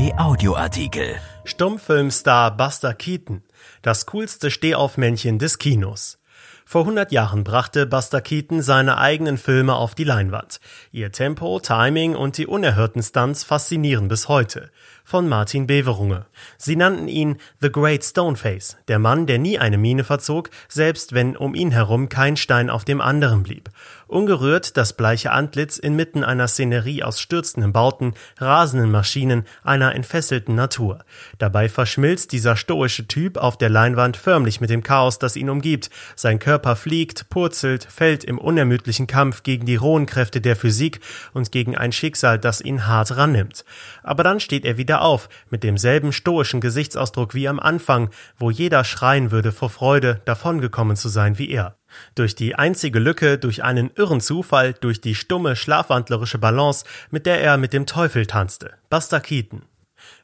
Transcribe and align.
Kai 0.00 0.14
Audioartikel. 0.16 1.16
Stummfilmstar 1.44 2.56
Buster 2.56 2.94
Keaton, 2.94 3.42
das 3.82 4.06
coolste 4.06 4.50
Stehaufmännchen 4.50 5.38
des 5.38 5.58
Kinos. 5.58 6.18
Vor 6.64 6.82
100 6.82 7.12
Jahren 7.12 7.44
brachte 7.44 7.84
Buster 7.84 8.22
Keaton 8.22 8.62
seine 8.62 8.96
eigenen 8.96 9.36
Filme 9.36 9.74
auf 9.74 9.94
die 9.94 10.04
Leinwand. 10.04 10.58
Ihr 10.90 11.12
Tempo, 11.12 11.60
Timing 11.60 12.16
und 12.16 12.38
die 12.38 12.46
unerhörten 12.46 13.02
Stunts 13.02 13.44
faszinieren 13.44 14.08
bis 14.08 14.26
heute. 14.28 14.70
Von 15.10 15.28
Martin 15.28 15.66
Beverunge. 15.66 16.26
Sie 16.56 16.76
nannten 16.76 17.08
ihn 17.08 17.38
The 17.60 17.72
Great 17.72 18.04
Stoneface, 18.04 18.76
der 18.86 19.00
Mann, 19.00 19.26
der 19.26 19.40
nie 19.40 19.58
eine 19.58 19.76
Miene 19.76 20.04
verzog, 20.04 20.50
selbst 20.68 21.14
wenn 21.14 21.36
um 21.36 21.56
ihn 21.56 21.72
herum 21.72 22.08
kein 22.08 22.36
Stein 22.36 22.70
auf 22.70 22.84
dem 22.84 23.00
anderen 23.00 23.42
blieb. 23.42 23.70
Ungerührt 24.06 24.76
das 24.76 24.92
bleiche 24.92 25.32
Antlitz 25.32 25.78
inmitten 25.78 26.22
einer 26.22 26.46
Szenerie 26.46 27.02
aus 27.02 27.20
stürzenden 27.20 27.72
Bauten, 27.72 28.14
rasenden 28.38 28.90
Maschinen, 28.90 29.46
einer 29.64 29.94
entfesselten 29.96 30.54
Natur. 30.54 31.04
Dabei 31.38 31.68
verschmilzt 31.68 32.30
dieser 32.30 32.56
stoische 32.56 33.08
Typ 33.08 33.36
auf 33.36 33.56
der 33.56 33.68
Leinwand 33.68 34.16
förmlich 34.16 34.60
mit 34.60 34.70
dem 34.70 34.84
Chaos, 34.84 35.18
das 35.18 35.34
ihn 35.34 35.50
umgibt. 35.50 35.90
Sein 36.14 36.38
Körper 36.38 36.76
fliegt, 36.76 37.30
purzelt, 37.30 37.84
fällt 37.84 38.22
im 38.22 38.38
unermüdlichen 38.38 39.08
Kampf 39.08 39.42
gegen 39.42 39.66
die 39.66 39.76
rohen 39.76 40.06
Kräfte 40.06 40.40
der 40.40 40.54
Physik 40.54 41.00
und 41.32 41.50
gegen 41.50 41.76
ein 41.76 41.92
Schicksal, 41.92 42.38
das 42.38 42.60
ihn 42.60 42.86
hart 42.86 43.16
rannimmt. 43.16 43.64
Aber 44.04 44.22
dann 44.22 44.38
steht 44.38 44.64
er 44.64 44.76
wieder 44.76 44.99
auf, 45.00 45.28
mit 45.50 45.62
demselben 45.64 46.12
stoischen 46.12 46.60
Gesichtsausdruck 46.60 47.34
wie 47.34 47.48
am 47.48 47.58
Anfang, 47.58 48.10
wo 48.36 48.50
jeder 48.50 48.84
schreien 48.84 49.30
würde 49.30 49.52
vor 49.52 49.70
Freude, 49.70 50.20
davongekommen 50.24 50.96
zu 50.96 51.08
sein 51.08 51.38
wie 51.38 51.50
er. 51.50 51.76
Durch 52.14 52.34
die 52.34 52.54
einzige 52.54 52.98
Lücke, 52.98 53.38
durch 53.38 53.64
einen 53.64 53.90
irren 53.96 54.20
Zufall, 54.20 54.74
durch 54.74 55.00
die 55.00 55.14
stumme, 55.14 55.56
schlafwandlerische 55.56 56.38
Balance, 56.38 56.84
mit 57.10 57.26
der 57.26 57.40
er 57.40 57.56
mit 57.56 57.72
dem 57.72 57.86
Teufel 57.86 58.26
tanzte. 58.26 58.74
Buster 58.88 59.20
Keaton. 59.20 59.62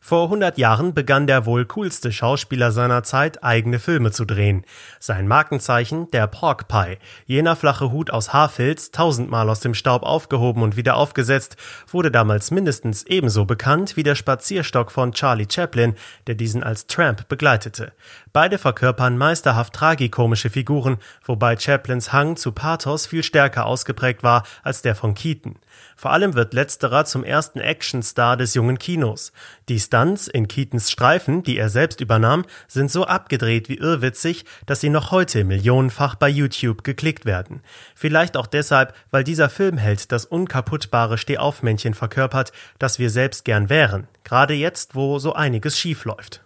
Vor 0.00 0.24
100 0.24 0.56
Jahren 0.56 0.94
begann 0.94 1.26
der 1.26 1.46
wohl 1.46 1.64
coolste 1.64 2.12
Schauspieler 2.12 2.70
seiner 2.70 3.02
Zeit, 3.02 3.42
eigene 3.42 3.78
Filme 3.78 4.12
zu 4.12 4.24
drehen. 4.24 4.64
Sein 5.00 5.26
Markenzeichen, 5.26 6.10
der 6.12 6.26
Pork 6.28 6.68
Pie, 6.68 6.98
jener 7.26 7.56
flache 7.56 7.90
Hut 7.90 8.10
aus 8.10 8.32
Haarfilz, 8.32 8.92
tausendmal 8.92 9.50
aus 9.50 9.60
dem 9.60 9.74
Staub 9.74 10.04
aufgehoben 10.04 10.62
und 10.62 10.76
wieder 10.76 10.96
aufgesetzt, 10.96 11.56
wurde 11.88 12.10
damals 12.10 12.50
mindestens 12.50 13.02
ebenso 13.04 13.44
bekannt 13.44 13.96
wie 13.96 14.04
der 14.04 14.14
Spazierstock 14.14 14.92
von 14.92 15.12
Charlie 15.12 15.48
Chaplin, 15.50 15.96
der 16.26 16.36
diesen 16.36 16.62
als 16.62 16.86
Tramp 16.86 17.28
begleitete. 17.28 17.92
Beide 18.32 18.58
verkörpern 18.58 19.18
meisterhaft 19.18 19.72
tragikomische 19.72 20.50
Figuren, 20.50 20.98
wobei 21.24 21.56
Chaplins 21.56 22.12
Hang 22.12 22.36
zu 22.36 22.52
Pathos 22.52 23.06
viel 23.06 23.22
stärker 23.22 23.66
ausgeprägt 23.66 24.22
war 24.22 24.44
als 24.62 24.82
der 24.82 24.94
von 24.94 25.14
Keaton. 25.14 25.56
Vor 25.96 26.12
allem 26.12 26.34
wird 26.34 26.54
letzterer 26.54 27.04
zum 27.04 27.24
ersten 27.24 27.60
Actionstar 27.60 28.36
des 28.36 28.54
jungen 28.54 28.78
Kinos. 28.78 29.32
Die 29.68 29.75
Stunts 29.80 30.28
in 30.28 30.48
Keatons 30.48 30.90
Streifen, 30.90 31.42
die 31.42 31.58
er 31.58 31.68
selbst 31.68 32.00
übernahm, 32.00 32.44
sind 32.68 32.90
so 32.90 33.04
abgedreht 33.04 33.68
wie 33.68 33.78
irrwitzig, 33.78 34.44
dass 34.66 34.80
sie 34.80 34.90
noch 34.90 35.10
heute 35.10 35.44
millionenfach 35.44 36.14
bei 36.14 36.28
YouTube 36.28 36.84
geklickt 36.84 37.24
werden. 37.24 37.62
Vielleicht 37.94 38.36
auch 38.36 38.46
deshalb, 38.46 38.94
weil 39.10 39.24
dieser 39.24 39.48
Filmheld 39.48 40.12
das 40.12 40.24
unkaputtbare 40.24 41.18
Stehaufmännchen 41.18 41.94
verkörpert, 41.94 42.52
das 42.78 42.98
wir 42.98 43.10
selbst 43.10 43.44
gern 43.44 43.68
wären, 43.68 44.08
gerade 44.24 44.54
jetzt, 44.54 44.94
wo 44.94 45.18
so 45.18 45.32
einiges 45.32 45.78
schief 45.78 46.04
läuft. 46.04 46.42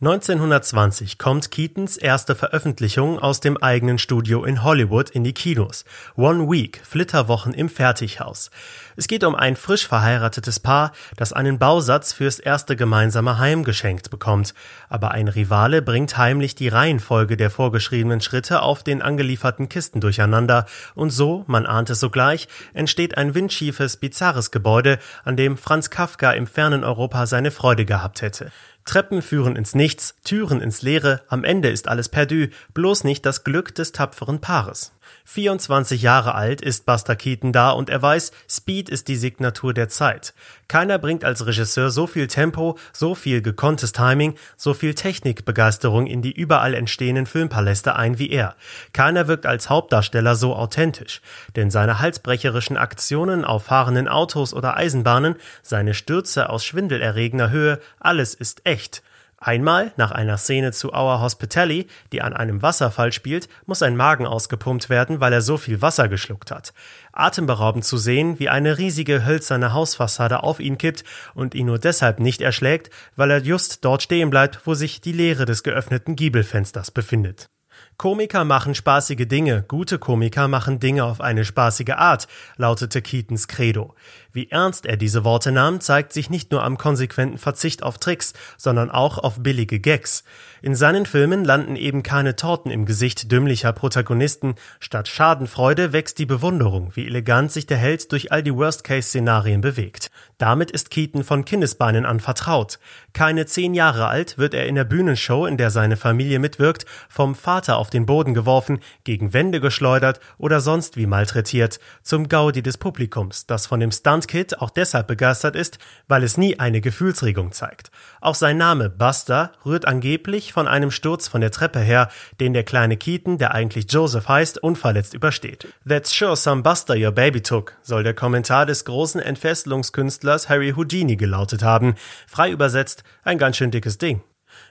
1920 0.00 1.18
kommt 1.18 1.50
Keatons 1.50 1.96
erste 1.96 2.36
Veröffentlichung 2.36 3.18
aus 3.18 3.40
dem 3.40 3.56
eigenen 3.56 3.98
Studio 3.98 4.44
in 4.44 4.62
Hollywood 4.62 5.10
in 5.10 5.24
die 5.24 5.32
Kinos. 5.32 5.84
One 6.14 6.48
Week, 6.48 6.80
Flitterwochen 6.84 7.52
im 7.52 7.68
Fertighaus. 7.68 8.52
Es 8.94 9.08
geht 9.08 9.24
um 9.24 9.34
ein 9.34 9.56
frisch 9.56 9.88
verheiratetes 9.88 10.60
Paar, 10.60 10.92
das 11.16 11.32
einen 11.32 11.58
Bausatz 11.58 12.12
fürs 12.12 12.38
erste 12.38 12.76
gemeinsame 12.76 13.38
Heim 13.38 13.64
geschenkt 13.64 14.08
bekommt. 14.08 14.54
Aber 14.88 15.10
ein 15.10 15.26
Rivale 15.26 15.82
bringt 15.82 16.16
heimlich 16.16 16.54
die 16.54 16.68
Reihenfolge 16.68 17.36
der 17.36 17.50
vorgeschriebenen 17.50 18.20
Schritte 18.20 18.62
auf 18.62 18.84
den 18.84 19.02
angelieferten 19.02 19.68
Kisten 19.68 20.00
durcheinander 20.00 20.66
und 20.94 21.10
so, 21.10 21.42
man 21.48 21.66
ahnt 21.66 21.90
es 21.90 21.98
sogleich, 21.98 22.46
entsteht 22.72 23.18
ein 23.18 23.34
windschiefes, 23.34 23.96
bizarres 23.96 24.52
Gebäude, 24.52 25.00
an 25.24 25.36
dem 25.36 25.56
Franz 25.56 25.90
Kafka 25.90 26.30
im 26.30 26.46
fernen 26.46 26.84
Europa 26.84 27.26
seine 27.26 27.50
Freude 27.50 27.84
gehabt 27.84 28.22
hätte. 28.22 28.52
Treppen 28.88 29.20
führen 29.20 29.54
ins 29.54 29.74
Nichts, 29.88 30.16
Türen 30.22 30.60
ins 30.60 30.82
Leere, 30.82 31.22
am 31.28 31.44
Ende 31.44 31.70
ist 31.70 31.88
alles 31.88 32.10
perdu, 32.10 32.48
bloß 32.74 33.04
nicht 33.04 33.24
das 33.24 33.42
Glück 33.42 33.74
des 33.74 33.92
tapferen 33.92 34.38
Paares. 34.38 34.92
24 35.24 36.02
Jahre 36.02 36.34
alt 36.34 36.60
ist 36.60 36.84
Buster 36.84 37.16
Keaton 37.16 37.54
da 37.54 37.70
und 37.70 37.88
er 37.88 38.02
weiß, 38.02 38.32
Speed 38.50 38.90
ist 38.90 39.08
die 39.08 39.16
Signatur 39.16 39.72
der 39.72 39.88
Zeit. 39.88 40.34
Keiner 40.68 40.98
bringt 40.98 41.24
als 41.24 41.46
Regisseur 41.46 41.90
so 41.90 42.06
viel 42.06 42.26
Tempo, 42.26 42.76
so 42.92 43.14
viel 43.14 43.40
gekonntes 43.40 43.92
Timing, 43.92 44.34
so 44.58 44.74
viel 44.74 44.92
Technikbegeisterung 44.92 46.06
in 46.06 46.20
die 46.20 46.32
überall 46.32 46.74
entstehenden 46.74 47.24
Filmpaläste 47.24 47.96
ein 47.96 48.18
wie 48.18 48.28
er. 48.28 48.56
Keiner 48.92 49.26
wirkt 49.26 49.46
als 49.46 49.70
Hauptdarsteller 49.70 50.36
so 50.36 50.54
authentisch. 50.54 51.22
Denn 51.56 51.70
seine 51.70 51.98
halsbrecherischen 51.98 52.76
Aktionen 52.76 53.46
auf 53.46 53.64
fahrenden 53.64 54.06
Autos 54.06 54.52
oder 54.52 54.76
Eisenbahnen, 54.76 55.36
seine 55.62 55.94
Stürze 55.94 56.50
aus 56.50 56.62
schwindelerregender 56.62 57.48
Höhe, 57.48 57.80
alles 57.98 58.34
ist 58.34 58.66
echt. 58.66 59.02
Einmal, 59.40 59.92
nach 59.96 60.10
einer 60.10 60.36
Szene 60.36 60.72
zu 60.72 60.92
Our 60.92 61.20
Hospitality, 61.20 61.86
die 62.10 62.22
an 62.22 62.32
einem 62.32 62.60
Wasserfall 62.60 63.12
spielt, 63.12 63.48
muss 63.66 63.78
sein 63.78 63.96
Magen 63.96 64.26
ausgepumpt 64.26 64.90
werden, 64.90 65.20
weil 65.20 65.32
er 65.32 65.42
so 65.42 65.56
viel 65.56 65.80
Wasser 65.80 66.08
geschluckt 66.08 66.50
hat. 66.50 66.74
Atemberaubend 67.12 67.84
zu 67.84 67.98
sehen, 67.98 68.40
wie 68.40 68.48
eine 68.48 68.78
riesige 68.78 69.24
hölzerne 69.24 69.72
Hausfassade 69.72 70.42
auf 70.42 70.58
ihn 70.58 70.76
kippt 70.76 71.04
und 71.34 71.54
ihn 71.54 71.66
nur 71.66 71.78
deshalb 71.78 72.18
nicht 72.18 72.40
erschlägt, 72.40 72.90
weil 73.14 73.30
er 73.30 73.38
just 73.38 73.84
dort 73.84 74.02
stehen 74.02 74.30
bleibt, 74.30 74.66
wo 74.66 74.74
sich 74.74 75.00
die 75.00 75.12
Leere 75.12 75.44
des 75.44 75.62
geöffneten 75.62 76.16
Giebelfensters 76.16 76.90
befindet. 76.90 77.48
Komiker 77.96 78.44
machen 78.44 78.76
spaßige 78.76 79.26
Dinge, 79.26 79.64
gute 79.66 79.98
Komiker 79.98 80.46
machen 80.46 80.78
Dinge 80.78 81.02
auf 81.04 81.20
eine 81.20 81.44
spaßige 81.44 81.94
Art, 81.96 82.28
lautete 82.56 83.02
Keatons 83.02 83.48
Credo. 83.48 83.96
Wie 84.30 84.48
ernst 84.52 84.86
er 84.86 84.96
diese 84.96 85.24
Worte 85.24 85.50
nahm, 85.50 85.80
zeigt 85.80 86.12
sich 86.12 86.30
nicht 86.30 86.52
nur 86.52 86.62
am 86.62 86.78
konsequenten 86.78 87.38
Verzicht 87.38 87.82
auf 87.82 87.98
Tricks, 87.98 88.34
sondern 88.56 88.88
auch 88.88 89.18
auf 89.18 89.42
billige 89.42 89.80
Gags. 89.80 90.22
In 90.62 90.76
seinen 90.76 91.06
Filmen 91.06 91.44
landen 91.44 91.74
eben 91.74 92.04
keine 92.04 92.36
Torten 92.36 92.70
im 92.70 92.86
Gesicht 92.86 93.32
dümmlicher 93.32 93.72
Protagonisten, 93.72 94.54
statt 94.78 95.08
Schadenfreude 95.08 95.92
wächst 95.92 96.20
die 96.20 96.26
Bewunderung, 96.26 96.92
wie 96.94 97.06
elegant 97.06 97.50
sich 97.50 97.66
der 97.66 97.78
Held 97.78 98.12
durch 98.12 98.30
all 98.30 98.44
die 98.44 98.54
Worst-Case-Szenarien 98.54 99.60
bewegt. 99.60 100.12
Damit 100.36 100.70
ist 100.70 100.90
Keaton 100.90 101.24
von 101.24 101.44
Kindesbeinen 101.44 102.06
an 102.06 102.20
vertraut. 102.20 102.78
Keine 103.12 103.46
zehn 103.46 103.74
Jahre 103.74 104.06
alt 104.06 104.38
wird 104.38 104.54
er 104.54 104.68
in 104.68 104.76
der 104.76 104.84
Bühnenshow, 104.84 105.46
in 105.46 105.56
der 105.56 105.70
seine 105.70 105.96
Familie 105.96 106.38
mitwirkt, 106.38 106.86
vom 107.08 107.34
Vater 107.34 107.67
auf 107.76 107.90
den 107.90 108.06
Boden 108.06 108.34
geworfen, 108.34 108.80
gegen 109.04 109.32
Wände 109.32 109.60
geschleudert 109.60 110.20
oder 110.38 110.60
sonst 110.60 110.96
wie 110.96 111.06
malträtiert, 111.06 111.78
zum 112.02 112.28
Gaudi 112.28 112.62
des 112.62 112.78
Publikums, 112.78 113.46
das 113.46 113.66
von 113.66 113.80
dem 113.80 113.92
Stunt-Kid 113.92 114.60
auch 114.60 114.70
deshalb 114.70 115.06
begeistert 115.06 115.56
ist, 115.56 115.78
weil 116.08 116.22
es 116.22 116.36
nie 116.36 116.58
eine 116.58 116.80
Gefühlsregung 116.80 117.52
zeigt. 117.52 117.90
Auch 118.20 118.34
sein 118.34 118.56
Name 118.56 118.90
Buster 118.90 119.52
rührt 119.64 119.86
angeblich 119.86 120.52
von 120.52 120.68
einem 120.68 120.90
Sturz 120.90 121.28
von 121.28 121.40
der 121.40 121.50
Treppe 121.50 121.80
her, 121.80 122.08
den 122.40 122.52
der 122.52 122.64
kleine 122.64 122.96
Keaton, 122.96 123.38
der 123.38 123.54
eigentlich 123.54 123.86
Joseph 123.90 124.28
heißt, 124.28 124.62
unverletzt 124.62 125.14
übersteht. 125.14 125.68
That's 125.86 126.16
sure 126.16 126.36
some 126.36 126.62
Buster 126.62 126.96
your 126.96 127.12
baby 127.12 127.40
took, 127.40 127.74
soll 127.82 128.02
der 128.02 128.14
Kommentar 128.14 128.66
des 128.66 128.84
großen 128.84 129.20
Entfesselungskünstlers 129.20 130.08
Künstlers 130.08 130.48
Harry 130.48 130.72
Houdini 130.76 131.16
gelautet 131.16 131.62
haben. 131.62 131.94
Frei 132.26 132.50
übersetzt, 132.50 133.04
ein 133.24 133.38
ganz 133.38 133.56
schön 133.56 133.70
dickes 133.70 133.98
Ding. 133.98 134.22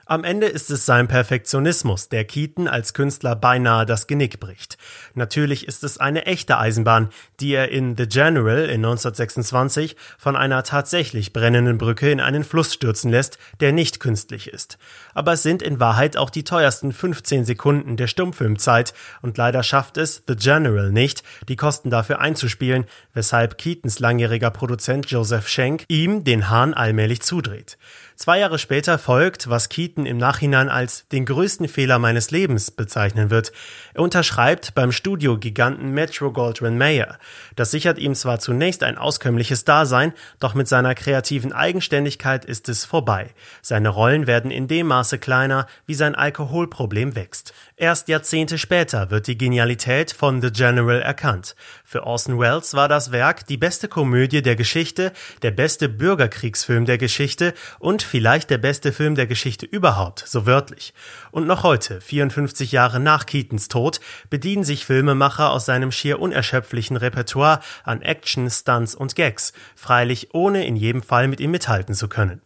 Am 0.09 0.23
Ende 0.23 0.45
ist 0.47 0.71
es 0.71 0.85
sein 0.85 1.09
Perfektionismus, 1.09 2.07
der 2.07 2.23
Keaton 2.23 2.69
als 2.69 2.93
Künstler 2.93 3.35
beinahe 3.35 3.85
das 3.85 4.07
Genick 4.07 4.39
bricht. 4.39 4.77
Natürlich 5.15 5.67
ist 5.67 5.83
es 5.83 5.97
eine 5.97 6.25
echte 6.25 6.57
Eisenbahn, 6.57 7.09
die 7.41 7.51
er 7.51 7.71
in 7.71 7.97
The 7.97 8.07
General 8.07 8.59
in 8.59 8.85
1926 8.85 9.97
von 10.17 10.37
einer 10.37 10.63
tatsächlich 10.63 11.33
brennenden 11.33 11.77
Brücke 11.77 12.09
in 12.09 12.21
einen 12.21 12.45
Fluss 12.45 12.73
stürzen 12.73 13.11
lässt, 13.11 13.37
der 13.59 13.73
nicht 13.73 13.99
künstlich 13.99 14.47
ist. 14.47 14.77
Aber 15.13 15.33
es 15.33 15.43
sind 15.43 15.61
in 15.61 15.81
Wahrheit 15.81 16.15
auch 16.15 16.29
die 16.29 16.45
teuersten 16.45 16.93
15 16.93 17.43
Sekunden 17.43 17.97
der 17.97 18.07
Stummfilmzeit 18.07 18.93
und 19.21 19.37
leider 19.37 19.61
schafft 19.61 19.97
es 19.97 20.23
The 20.25 20.37
General 20.37 20.89
nicht, 20.89 21.23
die 21.49 21.57
Kosten 21.57 21.89
dafür 21.89 22.21
einzuspielen, 22.21 22.85
weshalb 23.13 23.57
Keatons 23.57 23.99
langjähriger 23.99 24.51
Produzent 24.51 25.11
Joseph 25.11 25.49
Schenk 25.49 25.83
ihm 25.89 26.23
den 26.23 26.49
Hahn 26.49 26.73
allmählich 26.73 27.21
zudreht. 27.23 27.77
Zwei 28.17 28.39
Jahre 28.39 28.57
später 28.57 28.97
folgt, 28.97 29.47
was 29.47 29.69
Keaton 29.69 29.96
Keaton 29.97 30.05
im 30.05 30.17
Nachhinein 30.17 30.69
als 30.69 31.07
den 31.09 31.25
größten 31.25 31.67
Fehler 31.67 31.99
meines 31.99 32.31
Lebens 32.31 32.71
bezeichnen 32.71 33.29
wird. 33.29 33.51
Er 33.93 34.03
unterschreibt 34.03 34.75
beim 34.75 34.91
Studiogiganten 34.91 35.91
Metro 35.91 36.31
Goldwyn 36.31 36.77
Mayer. 36.77 37.17
Das 37.55 37.71
sichert 37.71 37.97
ihm 37.97 38.13
zwar 38.13 38.39
zunächst 38.39 38.83
ein 38.83 38.97
auskömmliches 38.97 39.65
Dasein, 39.65 40.13
doch 40.39 40.53
mit 40.53 40.67
seiner 40.67 40.93
kreativen 40.93 41.51
Eigenständigkeit 41.51 42.45
ist 42.45 42.69
es 42.69 42.85
vorbei. 42.85 43.31
Seine 43.61 43.89
Rollen 43.89 44.27
werden 44.27 44.51
in 44.51 44.67
dem 44.67 44.87
Maße 44.87 45.17
kleiner, 45.17 45.65
wie 45.85 45.95
sein 45.95 46.15
Alkoholproblem 46.15 47.15
wächst. 47.15 47.53
Erst 47.79 48.07
Jahrzehnte 48.07 48.57
später 48.57 49.11
wird 49.11 49.27
die 49.27 49.37
Genialität 49.37 50.11
von 50.11 50.41
The 50.41 50.51
General 50.51 50.99
erkannt. 50.99 51.55
Für 51.85 52.07
Orson 52.07 52.39
Welles 52.39 52.73
war 52.73 52.87
das 52.87 53.11
Werk 53.11 53.45
die 53.45 53.57
beste 53.57 53.87
Komödie 53.87 54.41
der 54.41 54.55
Geschichte, 54.55 55.13
der 55.43 55.51
beste 55.51 55.87
Bürgerkriegsfilm 55.87 56.85
der 56.85 56.97
Geschichte 56.97 57.53
und 57.77 58.01
vielleicht 58.01 58.49
der 58.49 58.57
beste 58.57 58.91
Film 58.91 59.13
der 59.13 59.27
Geschichte 59.27 59.67
überhaupt, 59.67 60.23
so 60.25 60.47
wörtlich. 60.47 60.95
Und 61.29 61.45
noch 61.45 61.61
heute, 61.61 62.01
54 62.01 62.71
Jahre 62.71 62.99
nach 62.99 63.27
Keatons 63.27 63.67
Tod, 63.67 63.99
bedienen 64.31 64.63
sich 64.63 64.83
Filmemacher 64.83 65.51
aus 65.51 65.67
seinem 65.67 65.91
schier 65.91 66.19
unerschöpflichen 66.19 66.97
Repertoire 66.97 67.59
an 67.83 68.01
Action, 68.01 68.49
Stunts 68.49 68.95
und 68.95 69.15
Gags, 69.15 69.53
freilich 69.75 70.33
ohne 70.33 70.65
in 70.65 70.77
jedem 70.77 71.03
Fall 71.03 71.27
mit 71.27 71.39
ihm 71.39 71.51
mithalten 71.51 71.93
zu 71.93 72.09
können. 72.09 72.41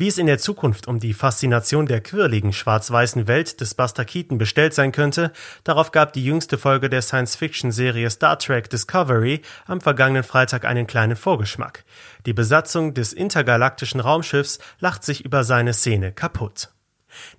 Wie 0.00 0.08
es 0.08 0.16
in 0.16 0.24
der 0.24 0.38
Zukunft 0.38 0.88
um 0.88 0.98
die 0.98 1.12
Faszination 1.12 1.84
der 1.84 2.00
quirligen 2.00 2.54
schwarz-weißen 2.54 3.28
Welt 3.28 3.60
des 3.60 3.74
Buster 3.74 4.06
Keaton 4.06 4.38
bestellt 4.38 4.72
sein 4.72 4.92
könnte, 4.92 5.30
darauf 5.62 5.92
gab 5.92 6.14
die 6.14 6.24
jüngste 6.24 6.56
Folge 6.56 6.88
der 6.88 7.02
Science-Fiction-Serie 7.02 8.08
Star 8.08 8.38
Trek 8.38 8.70
Discovery 8.70 9.42
am 9.66 9.82
vergangenen 9.82 10.22
Freitag 10.22 10.64
einen 10.64 10.86
kleinen 10.86 11.16
Vorgeschmack. 11.16 11.84
Die 12.24 12.32
Besatzung 12.32 12.94
des 12.94 13.12
intergalaktischen 13.12 14.00
Raumschiffs 14.00 14.58
lacht 14.78 15.04
sich 15.04 15.22
über 15.22 15.44
seine 15.44 15.74
Szene 15.74 16.12
kaputt. 16.12 16.70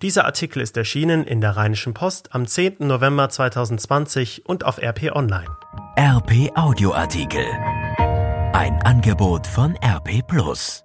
Dieser 0.04 0.26
Artikel 0.26 0.62
ist 0.62 0.78
erschienen 0.78 1.24
in 1.24 1.42
der 1.42 1.58
Rheinischen 1.58 1.96
Post 1.96 2.36
am 2.36 2.46
10. 2.46 2.76
November 2.82 3.28
2020 3.30 4.46
und 4.46 4.66
auf 4.66 4.78
RP 4.78 5.16
Online. 5.16 5.50
RP 5.98 6.56
Audioartikel. 6.56 7.46
Ein 8.54 8.80
Angebot 8.84 9.48
von 9.48 9.76
RP 9.84 10.22
Plus. 10.28 10.84